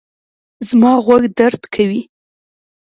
[0.67, 2.01] زما غوږ درد کوي